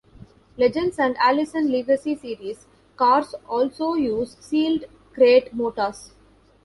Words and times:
Legends 0.57 0.97
and 0.97 1.15
Allison 1.17 1.71
Legacy 1.71 2.15
Series 2.15 2.65
cars 2.95 3.35
also 3.47 3.93
use 3.93 4.35
sealed 4.39 4.85
crate 5.13 5.53
motors. 5.53 6.15